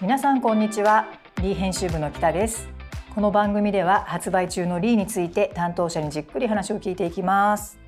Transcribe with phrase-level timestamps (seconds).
[0.00, 1.06] 皆さんこんにちは。
[1.40, 2.68] リー編集部の北です。
[3.14, 7.78] この番組では発売中のリーについて担当者にじっくり話を聞いていきます。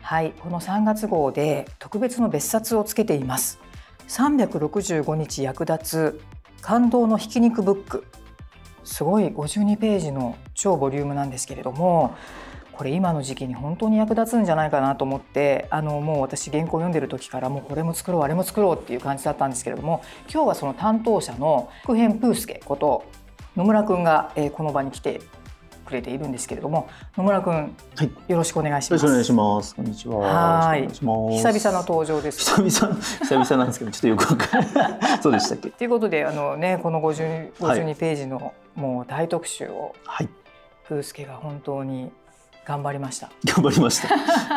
[0.00, 3.58] はいこの3月号で特別の別冊をつけています。
[4.08, 6.20] 365日役立つ
[6.62, 8.04] 感動のひき肉ブック。
[8.82, 12.14] すごい52ページの超ボリュームなんですけれども
[12.76, 23.04] これ今の時期に本当に役立つんじゃないかなと思ってあのもう私原稿読んでる時からもうこれも作ろうあれも作ろうっていう感じだったんですけれども今日はその担当者の福編プースケこと
[23.56, 25.20] 野村くんが、えー、この場に来て
[25.86, 29.04] くれているんですけれども野村くん、はい、よろしくお願いします。
[29.04, 29.74] よろしくお願いします。
[29.76, 30.66] こんにちは。
[30.66, 30.88] はい。
[30.88, 32.38] 久々の登場です。
[32.38, 35.18] 久々久々なんですけどちょっとよくわかんない。
[35.22, 35.70] そうでしたっけ？
[35.70, 40.28] ということであのねこの五十五十二ページの、もう大特集を、はい、
[40.88, 42.10] プースケが本当に
[42.66, 43.30] 頑張りました。
[43.44, 44.08] 頑張りました。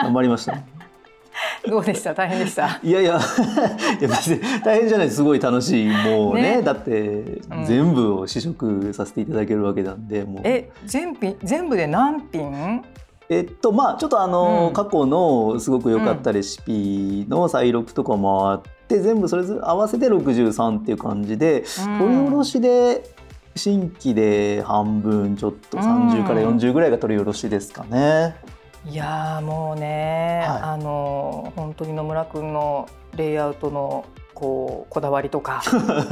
[0.04, 0.58] 頑張りました。
[1.70, 2.14] どうでした？
[2.14, 2.80] 大変でした？
[2.82, 3.20] いやいや
[4.00, 5.22] いや別に大変じゃないす。
[5.22, 5.88] ごい楽しい。
[5.88, 10.42] もうね、ね、だって全部を試食させていただけるわけなんで、もう。
[10.44, 12.84] え全品全部で何品？
[13.30, 23.04] えっとまあちょっとあの、うん、過去のすごく良かったレシピの再録とかもあって、全部それぞれ合わせて63っていう感じで、うん、取り下ろしで
[23.58, 28.36] 新規で半分ちょっと30から40ぐらいが取り下ろしですかね。
[28.86, 34.06] いやもうね、はい、あの本当に野村君のレイアウトの
[34.38, 35.64] こうこだわりとか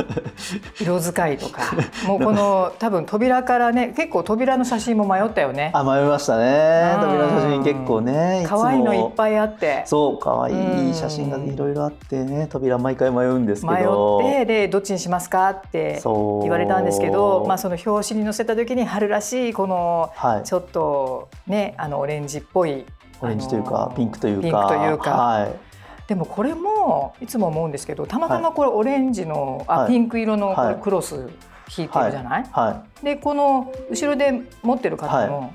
[0.82, 1.62] 色使いとか
[2.08, 5.70] もうこの多分扉からね結構扉の写真も迷ったよね。
[5.76, 6.98] あ迷いましたね。
[7.00, 9.84] 扉の写真結構ね可愛いのいっぱいあって。
[9.86, 14.22] そう可愛い写真がいろいろあってね扉毎回迷うんですけど。
[14.24, 20.10] 迷ってでどっちにしますかって言われたんですけどまあその表紙に載せた時に春らしいこの
[20.44, 22.86] ちょっとね、あのオレンジっぽい
[23.22, 24.42] オレンジというかピンクというか。
[24.42, 25.75] ピンクというか、はい
[26.08, 31.30] でもこれもいつも思うんですけどたまたまこれオレンジの、はい、あピンク色のこれクロス
[31.76, 35.52] 引いてるじゃない、はい、でこの後ろで持ってる方の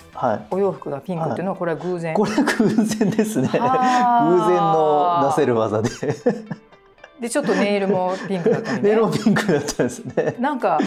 [0.51, 3.49] お洋服がピンクっていうのはこれは偶然、これ偶然ですね。
[3.49, 5.91] 偶然のなせる技で
[7.21, 8.81] でちょっとネイルもピンクだったね。
[8.81, 10.37] ネイルもピンクだったんですね。
[10.39, 10.79] なんか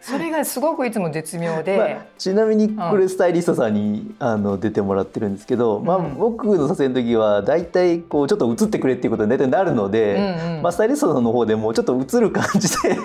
[0.00, 12.96] それがすごくいつも絶妙で、まあ、ちなみにこれスタイリストさんに、うん、あの出てもらってるんですけど、まあ、僕の撮影の時は大体こうちょっと映ってくれっていうことに大体なるので、うんうん、まあ、スタイリストさんの方でもちょっと映る感じで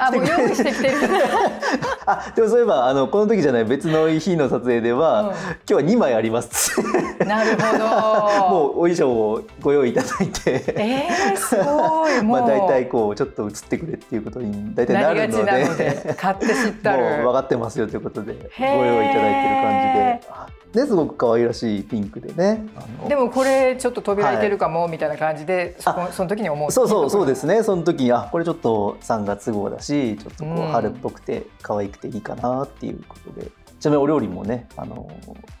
[0.00, 0.94] あもう用意してきてる
[2.06, 5.36] あでもそういえばあのこの時じゃない別の日の撮影では、うん、今
[5.66, 6.80] 日は2枚あります。
[7.24, 7.84] なるほど。
[8.50, 10.64] もうお衣装をご用意いただいて。
[10.76, 16.14] えー、すごい まあ大体こうちょっと映ってくれっていうことに大体なるので。
[16.16, 20.61] 買って知った もう分かってますよということでご用意いただいてる感じで。
[20.74, 22.64] ね、すごく可愛らしいピンクでね。
[23.08, 26.72] でもこれちょっと扉開いてるかも、みたいな感じでそこその時に思う。
[26.72, 27.62] そうそうそうですね。
[27.62, 33.50] その時にあこれちょっと3月号だしちょっとこう春っぽくて可愛くていいかなっていうことで、
[33.80, 35.10] ちなみにお料理もねあの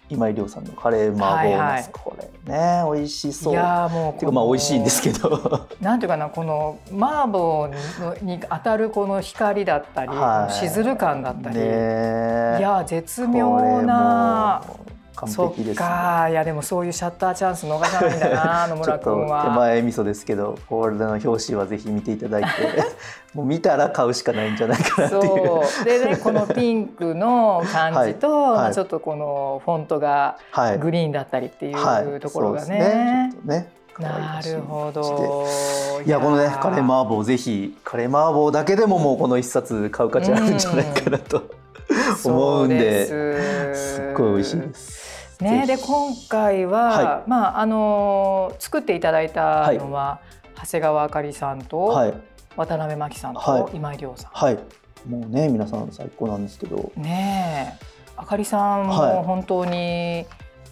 [0.08, 3.52] 今井亮さんのカレー麻婆ナス、これね美味しそう。
[3.52, 5.68] いやもうていうかまあ美味しいんですけど。
[5.80, 7.68] なんていうかなこの麻婆
[8.22, 14.62] に当たるこの光だったり、はい、しずる感だったり、ね、いや絶妙な
[15.14, 16.28] 完璧です、ね、か。
[16.30, 19.44] いやでもそういうシャッターチャンス逃さないんだな野村君は。
[19.44, 22.48] 手前味噌ですけどこれの表紙はぜひ見ていただいて
[23.34, 25.84] もう見たら買うしかないんじゃないかなっていう。
[25.84, 28.64] でねこのピンクの感じと、はい。
[28.64, 30.36] はい、ちょっとこのフォントが
[30.80, 33.72] グリーンだったりっていうところがね,、ね。
[33.98, 35.46] なるほど。
[36.04, 41.42] いやこのねカレー麻婆ぜひカレー麻婆だけでももうこの一冊買う価値あるんじゃないかなと、
[42.24, 45.12] 思うんですっごい美味しいです。
[45.40, 50.20] ね、で今回は、はい、まああの作っていただいたのは、は
[50.54, 52.14] い、長谷川あかりさんと、はい、
[52.56, 54.30] 渡辺真紀さんと、今井亮さん。
[54.32, 54.58] はい。
[55.08, 56.92] もうね皆さん最高なんですけど。
[56.96, 57.78] ね
[58.16, 60.26] あかりさんも本当に、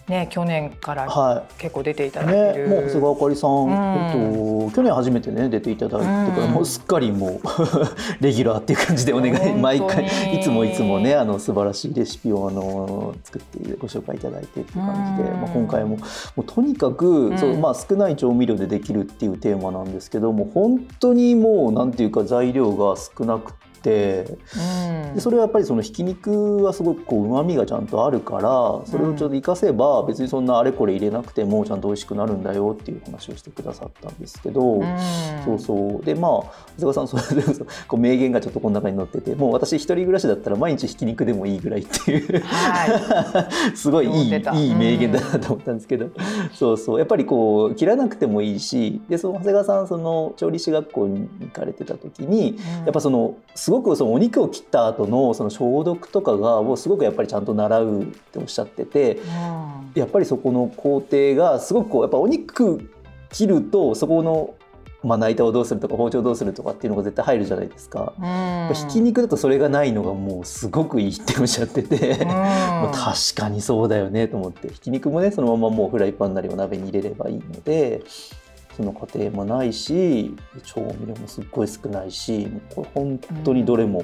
[0.07, 7.41] ね、去年から結構出ていただいてる、はいね、もう長谷川あかりさん、うん、えっと、去年初めてね出ていただいてから、うん、もうすっかりもう
[8.19, 15.97] レギュラーっていう感じでお願い毎回いつもいつもねあの素晴らしいレシピをあの作ってご紹介いただいてっていう感じで、うん、まあ、今回もも
[16.37, 28.41] うとにかく、そうまあ、少ない調味料でできるっていうテーマなんですけども本当にもうなんていうか材料が少なくて。、うん、でそれはやっぱりそのひき肉はすごくうまみがちゃんとあるから
[28.85, 34.97] それをちょっと生かせば別にそんなあれこれ入れなくてもちゃんと美味しくなるんだよっていう話をしてくださったんですけど、うん、
[35.45, 36.05] そうそう。
[36.05, 36.31] でまあ
[36.77, 37.43] 長谷川さんそれ
[37.87, 46.13] こう名言がちょっとこの中に載っててもう私一人暮らしだったら毎日ひき肉でもいいぐらいっていう、はい、 すごいいいいい名言だなと思ったんですけど、うん、
[46.53, 46.99] そうそう。
[46.99, 59.91] やっぱりこう切らなくてもいいしでその長谷川さんその調理師学校に行かれてた時に、やっぱそのすすごくそのお肉を切った後のその消毒とかがもうすごくやっぱりちゃんと習うっておっしゃってて、うん。
[59.95, 62.91] やっぱりそこの工程がすごくこうやっぱお肉
[63.31, 64.55] 切るとそこの
[65.03, 68.13] まな板をどうするとか包丁をどうするとかっていうのが絶対入るじゃないですか。
[68.19, 68.21] う
[68.73, 68.75] ん。
[68.75, 72.17] ひき肉だとそれがないのがもうすごくいいっておっしゃってて、うん。
[72.91, 78.03] 確かにそうだよねと思ってひき肉もねそのままもうフライパンなりお鍋に入れればいいので
[78.81, 84.03] その過程もないし調味料もすっごい少ないしこれ本当にどれも、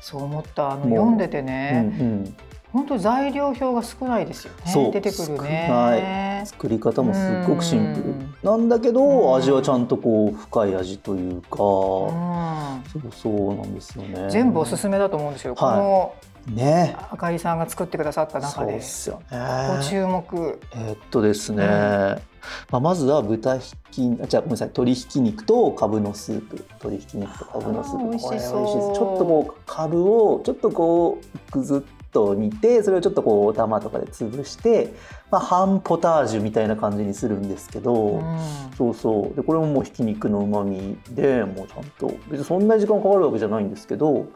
[0.00, 0.72] そう思った。
[0.72, 2.36] あの読んでてうんね、うん。
[2.72, 4.72] 本当材料表が少ないですよね。
[4.72, 4.92] そう。
[4.92, 8.06] 出てくる少ねな作り方もすっごくシンプル。
[8.06, 8.34] うん。
[8.42, 8.94] なんだけうん。
[8.94, 12.82] ど味はちゃんとこう深い味というか、うん。
[12.92, 14.30] そうそうなんですよね。
[14.30, 15.76] 全部おすすめだと思うんですよ、はい。
[15.76, 16.14] こ
[16.48, 16.96] のね。
[17.10, 18.74] あかりさんが作ってくださった中で。
[18.74, 19.38] ですよね。
[19.76, 20.60] ご注目。
[20.74, 22.31] えーっとですね、うん
[22.70, 28.10] まあ、まずは豚ひきあじゃあごめんなさい鶏ひき肉とかぶのスープ鶏ひき肉とかぶのスープ。
[28.10, 34.92] 美味しちょっとこうかぶをちょっとこうぐずっと煮てそれをちょっとこうお玉とかで潰して、
[35.30, 38.38] まあ、半ポタージュみたいな感じにするんですけど、うん。
[38.76, 39.36] そうそう。
[39.36, 42.08] でこれももうひき肉のうまみでもうちゃんと。
[42.28, 44.26] 別にそんなに時間かかるわけじゃないんですけど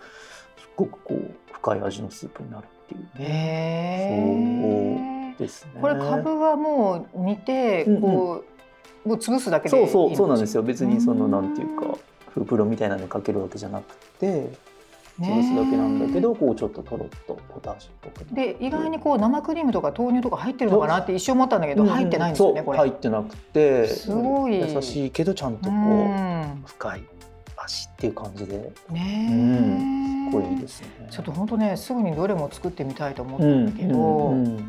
[0.56, 3.10] すっごくこう深い味のスープになるっていうね。
[3.18, 5.80] へーですね。
[5.80, 8.00] これかぶはもう煮てうんうん。
[8.02, 8.44] こ
[9.04, 10.62] う、もう潰すだけでいいうそそうそうなんですよ。
[10.62, 11.96] 別にそのうんなんていうか
[12.34, 14.50] フープロみたいなのかけるわけじゃなくて
[15.18, 19.18] ね潰すだけなんだけどこうちょっととろっとポタージュっぽくで意外にこう。
[19.18, 21.94] 生クリームとか豆乳とか入ってるのかなって一瞬思ったんだけど、うんうん。
[21.94, 22.78] 入ってないんですよねそうこれ。
[22.78, 24.58] 入ってなくてすごい。
[24.58, 27.02] 優しいけどちゃんとこううん深い
[27.56, 28.72] 味っていう感じで。
[28.90, 30.32] ねえ。
[30.32, 31.08] これいいですね。
[31.10, 34.68] ちょっと本当ねすぐにどれも作ってみたいと思っうんたんだけど、うん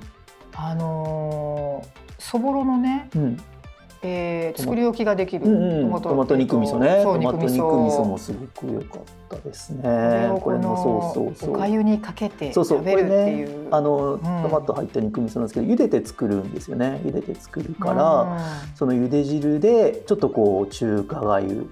[0.57, 3.37] あのーそぼろのね、うん。
[4.01, 7.01] えー作り置きができる、うんうん、トマト肉味噌ね。
[7.03, 9.81] そうトマト肉味噌噌もすごく良かったですね。
[10.41, 11.55] これもそうそうそう。
[11.55, 12.77] おかゆにかけてそうそう。
[12.79, 13.67] 食べるっていう。
[13.71, 14.19] あの、ん。
[14.19, 17.01] トマト入った肉味噌なんですけど茹でて作るんですよね。
[17.05, 18.39] 茹でて作るから、うん。
[18.75, 21.69] その茹で汁でちょっとこう中華がゆ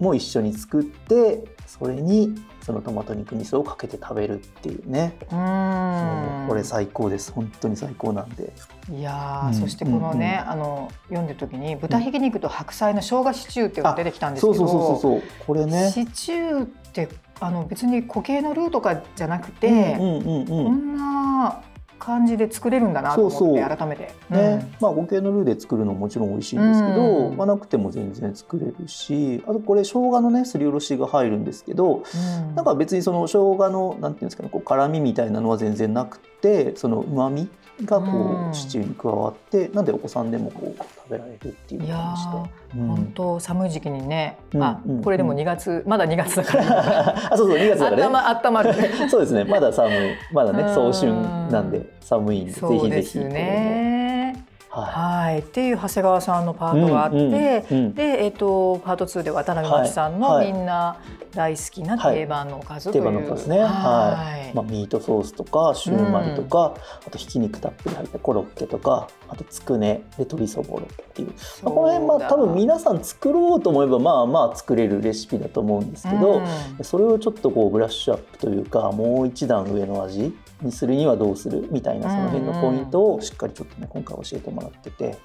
[0.00, 2.34] も一緒に作ってそれに
[2.64, 6.46] そのトマト肉味噌をかけて食べるっていうね、うん。
[6.48, 7.30] これ最高です。
[7.30, 8.52] 本当に最高なんで。
[8.90, 9.54] いやー、うん。
[9.54, 15.22] そしてこのね、うんあの読んでる時に豚ひき肉と白菜の生姜シチューっていうのが出てきたんですけどそうそうそうそう。
[15.46, 15.90] これね。
[15.90, 17.08] シチューって
[17.40, 21.62] あの別に固形のルーとかじゃなくて、うんうんうんうこんんな
[21.98, 23.76] 感じで作れるんだなと思ってそうそう。
[23.76, 24.12] 改めて。
[24.30, 24.76] ね。
[24.80, 27.36] まあ固形のルーで作るのももちろん美味しいんですけど、うん。
[27.36, 32.54] まあ、なくても全然作れるしあとこれ生姜のねすりおろしが入るんですけどうん。
[32.54, 36.33] なんか別にその生姜のなんていうんですかねこう辛みみたいなのは全然なくて
[36.76, 37.48] その旨味
[37.84, 38.50] がこうん。
[38.50, 42.80] うシチューに加わってなんでお子さんでもこう食べられるっていう感じで。
[42.80, 42.88] うん。
[42.88, 47.14] 本当寒い時期にね、うんあうんこれでも2月、まだ2月だから。
[47.32, 48.02] あそうそう2月だからね。
[48.02, 48.74] あったまあったまる。
[49.10, 49.92] そうですねまだ寒い。
[50.32, 50.74] まだねうん。
[50.74, 51.12] 早春
[51.50, 54.44] なんで寒いんでぜひぜひですね。
[54.70, 60.52] ははいっていう長谷川さんのパいートがあって、うんうんうんで、えっとパート2で渡辺真知さんのはい。
[60.52, 60.98] みんな
[61.34, 64.54] 大好きな定番のおかずという、定番のおかずね、はい。
[64.54, 66.74] まあ、ミートソースとかシューマイとか、
[67.06, 71.28] あとひき肉たっぷり入ったコロッケとかあとつくねで鶏そぼろっていう、
[71.62, 76.42] まあ、この辺まあ多分皆さん作ろうと思えばまあまあ作れるレシピだと思うんですけど、
[76.82, 85.16] それをちょっとこうブラッシュアップというかもう一段上の味にするにはどうするみたいなその辺のポイントをしっかりちょっとね今回教えてもらってて、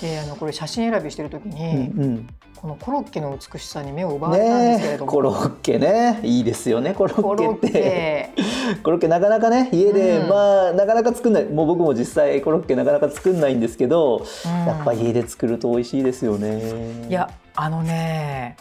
[0.00, 2.26] であのこれ写真選びしてる時うに、んうん、
[2.56, 6.20] このコロッケの美しさに目を奪われたんですけれども、ねコロッケね。
[6.22, 7.78] いいですよねコロッッケって。
[7.78, 8.30] ケ。
[8.82, 10.28] コロッケなかなかね家で、うん。
[10.28, 11.44] まあなかなか作んない。
[11.44, 14.66] もう僕も実際コロッケなかなか作んないんですけど、うん。
[14.66, 17.06] やっぱ家で作ると美味しいですよね。
[17.08, 18.56] いやあのね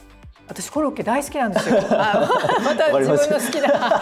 [0.48, 1.78] 私コロッケ大好きなんですよ。
[1.92, 2.30] あ
[2.64, 4.02] また自分の好きな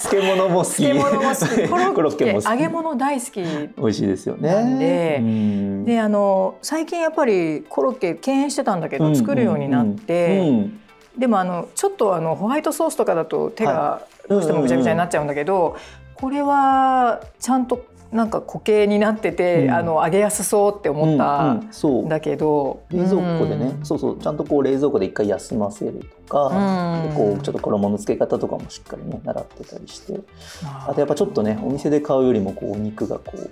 [0.00, 0.76] 漬物も好き。
[0.76, 2.50] 漬物も好き コロッッケ。
[2.50, 4.76] 揚げ物大好き美味しいですよね。
[4.78, 10.80] でうんであの最近やっぱりコロッケ敬遠してたんだけうんど作るようになって、うん
[11.18, 15.76] でもあのちょっとあのホワイトソースとかだと手がどうしてもぐちゃぐちゃになっちゃうんだけど、
[16.14, 19.70] これはちゃんとなんか固形になってて、うん。
[19.70, 22.04] あの揚げやすそうって思ったうんうんそう。
[22.06, 23.86] んだけど、冷蔵庫でね、うん。
[23.86, 24.18] そうそう。
[24.18, 27.08] ちゃんとこう冷蔵庫で一回休ませるとか、うん。
[27.10, 30.20] でこうちょっと衣の付け方とかもしっかりね習ってたりして。
[30.64, 33.50] ああとやっぱちょっとねお店で買うよりもこうお肉がこう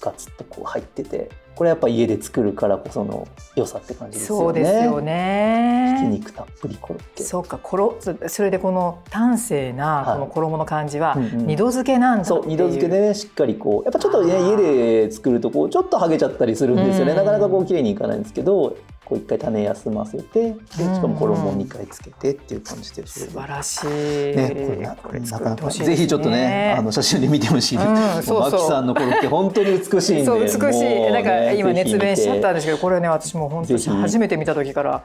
[0.00, 3.26] ガツッとこう入っててこれやっぱ家で作るからこその
[3.56, 4.44] 良さって感じですよね。
[4.44, 5.96] そうですよね。
[5.98, 7.24] ひき肉たっぷりコロッケ。
[7.24, 17.14] そうか、コロそれでこの端正なこの衣の感じは二度漬けなんだそう二度漬けでねしっかりこうやっぱちょっとね家で作るとこうちょっと剥げちゃったりするんですよね。
[17.14, 18.76] なかなかこう綺麗にいかないんですけど、
[19.08, 28.68] こう一回種休ませてでしかも衣を2回つけてっていう感じで素晴らしい、ね、これなこれなかなか、ぜひちょっとねあの写真で見てほしいうん、 そうそう。
[28.68, 35.04] さんのコロッケ本当に美しいんでそう美しい、ね、なんか今熱弁しちゃったんですけどこれね私も本当に初めて見た時から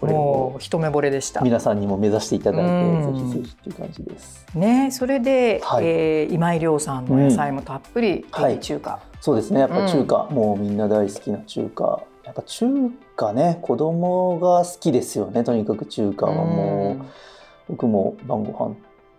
[0.00, 1.40] もう一目惚れでした。
[1.42, 4.46] 皆さんにも目指していただいて、うん、ぜひぜひっていう感じです。
[4.54, 8.42] ねそれで、はい、えー、今井亮さんの野菜もたっぷり、うん。
[8.42, 9.00] はい、中華。
[9.20, 9.60] そうですね。
[9.60, 12.66] やっぱ中華、うん、もうみんな大好きな中華やっぱ中
[13.14, 17.04] 華ね子供が好きですよねとにかく中華はもう、
[17.68, 18.76] 僕も晩ご飯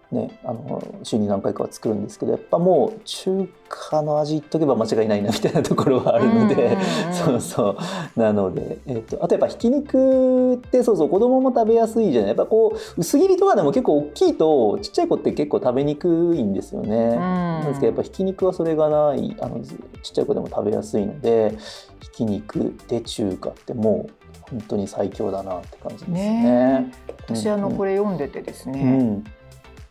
[0.10, 6.78] ね、あの週に何回かは作るんですけどやっぱもう中華の味言っとけば間違いないなみたいなところはあるので、
[7.12, 7.76] そうそ
[8.16, 8.20] う。
[8.20, 12.30] なので、えーと、あとやっぱひき肉ってそうそう子供も食べやすいじゃない。
[12.30, 17.16] やっぱこう薄切りとかでも結構大きいとちっちゃい子って結構食べにくいんですよね。
[17.18, 19.78] なんですけどやっぱひき肉はそれがないあのちっ
[20.14, 21.58] ちゃい子でも食べやすいので
[22.00, 24.12] ひき肉で中華ってもう
[24.52, 26.44] 本当に最強だなって感じですね。
[26.44, 26.92] ね
[27.26, 29.24] 私あのこれ読んでてですね、うん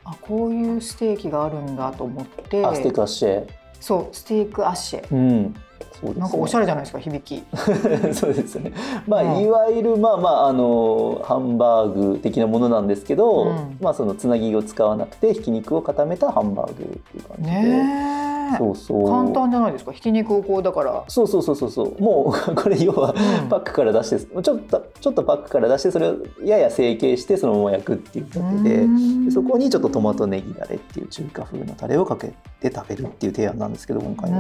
[0.09, 2.65] あこういうステーキがあるんだと思って。
[2.65, 3.47] あステークアッシェ。
[3.81, 5.55] そうステークアッシェ、うん。
[6.01, 7.45] そうですね、なんかおしゃれじゃないですか響き。
[8.15, 8.73] そうですね。
[9.07, 17.51] まあ、うん、いわゆるまあまああのハンバーグ的なものなんですけど、うん、まあそのつなぎを使わなくてひき肉を固めたハンバーグっていう感じで。
[17.51, 18.26] ね
[18.59, 19.09] そうそう。
[19.09, 19.93] 簡単じゃないですか？
[19.93, 21.05] ひき肉をこうだから。
[21.09, 22.03] そうそうそうそうそう。
[22.03, 23.15] もうこれ要は
[23.49, 28.87] パックから出して、うん、ちょっとちょっとパックから出してそれをやや成形してそのまま焼くっていうだけで
[29.25, 34.39] でそこにちょっとトマトネギだれっていう中華風のタレをかけて食べるっていう提案なんですけど今回は、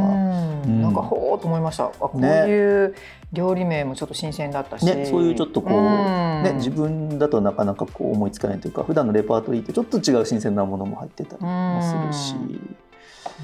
[0.64, 1.86] うん、なんかほーと思いました。
[1.86, 2.94] あこういう
[3.32, 12.34] 料理名もちょっと新鮮だったし、ね、そういうちょっとこう、ね、自分だとなかなかこう思いつかないというか普段のレパートリーとちょっと違う新鮮なものも入ってたりもするし。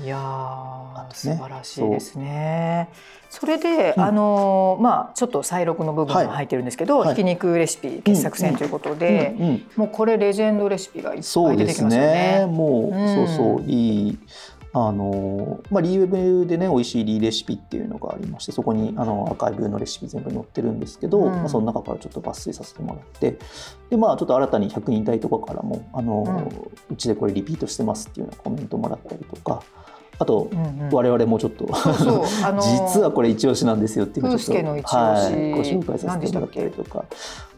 [0.01, 2.89] いやー、ね、素晴らしいですね。
[3.29, 9.49] それで、うん、あのまあちょっと再録の部分が入ってるんですけど、はい、ひき肉レシピ傑作選ということで、うん。
[9.49, 12.41] うん、もうこれレジェンドレシピがいっぱい出てきますよね。
[12.41, 12.47] ね。
[12.47, 14.19] もう、そうそういい
[14.75, 23.38] あのまあ、リーウェブでね美味しいリーレシピっていうのがありましてそこにあのアーカイブのレシピ全部載ってるんですけど、うん、まあ、その中からちょっと抜粋させてもらって
[23.91, 26.50] で、まあ、ちょっと新たに100人隊とかからもあの、
[26.91, 29.62] うちでこれリピートしてますっていうようなコメントもらったりとか。
[30.19, 37.05] あと、うんうん、我々もちょっとあのー、 実はこれ一押しなんですよっていうのをちょっと、はい、ご紹介させてもらったりとか。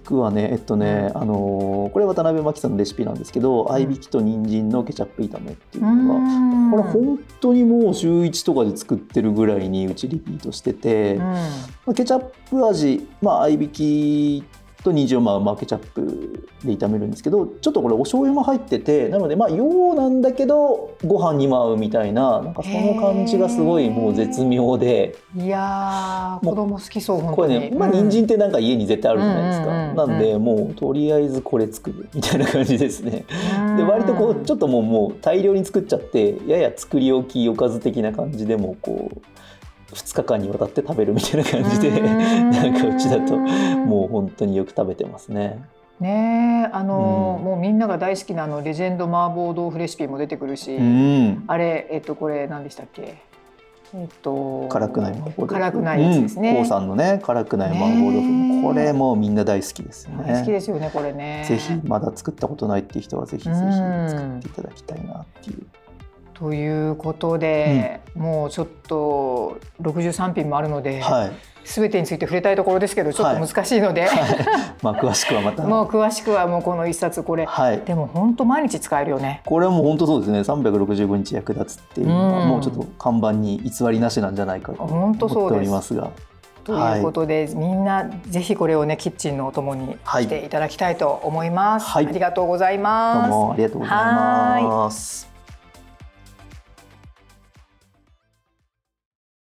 [0.05, 11.39] 僕はねえっとね、あのー、これ渡辺真紀さんのレシピなんですけど、うん、合いびきと人参のケチャップ炒めっていうのがこれ本当にもう週1とかで作ってるぐらいにうちリピートしてて、うん、ま
[11.87, 14.45] あ、ケチャップ味、まあ、合いびき
[14.85, 25.17] と人参をまあまあケチャップで炒めるんですけどちょっとこれお醤油も入っててなのでまあ洋なんだけどご飯にも合うみたいななんかその感じがすごいもう絶妙で。
[25.37, 33.25] いや子供好きそうこれねまあ人参ってなんか家に絶対あるじゃないですか、なんでもうとりあえずこれ作るみたいな感じですね。
[33.77, 39.34] で割とこうちょっともうもう大量に作っちゃってやや作り置きおかず的な感じでもこう
[39.95, 45.65] 2日間にわたって食べるみたいな感じでなんかうちだともう本当によく食べてますね。
[46.01, 53.23] ねあの、うん、もうみんなが大好きなあのレジェンド麻婆豆腐レシピも出てくるし、うん、あれえっとこれ何でしたっけ？
[53.95, 56.55] えっと辛くない麻婆豆腐辛くないやつですね。
[56.57, 60.41] こ、う、さんのね辛くない麻婆豆腐これもみんな大好きですよね。
[60.41, 61.45] 好きですよねこれね。
[61.49, 65.65] ぜひまだ作ったことないっていう人はぜひぜひ作っていただきたいなっていう。
[66.35, 71.33] ということで、うん、もうちょっと63品もあるので、はい、
[71.65, 74.09] 全てについて触れたいところですけどちょっと難しいので、はい。
[74.09, 74.47] はい、
[74.83, 75.63] まあ詳しくはまた。
[75.65, 77.49] もう詳しくはもうこの一冊これ、
[77.87, 79.43] でも本当毎日使えるよね。
[79.47, 80.41] これはもう本当そうですね。
[80.41, 86.11] 365日役立つっていうのは、うん、もうちょっと看板に偽りなしなんじゃないかと思っておりますが。
[86.65, 91.87] ということで、はい、みんなぜひこれをねキッチンのお供にしていただきたいと思います。
[91.87, 93.31] はい、ありがとうございます。
[93.31, 93.91] どうもありがとうござ
[94.61, 95.34] います。